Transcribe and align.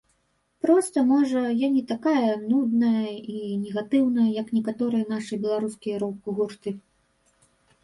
Проста, 0.65 0.97
можа, 1.09 1.43
я 1.59 1.67
не 1.75 1.83
такая 1.91 2.31
нудная 2.53 3.03
і 3.35 3.43
негатыўная, 3.67 4.27
як 4.41 4.47
некаторыя 4.57 5.03
нашыя 5.13 5.37
беларускія 5.47 6.03
рок-гурты. 6.07 6.69